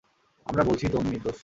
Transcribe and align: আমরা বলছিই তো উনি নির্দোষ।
আমরা 0.45 0.63
বলছিই 0.63 0.91
তো 0.91 0.97
উনি 0.97 1.09
নির্দোষ। 1.09 1.39